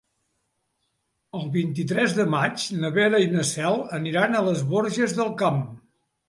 [1.39, 5.63] El vint-i-tres de maig na Vera i na Cel aniran a les Borges del Camp.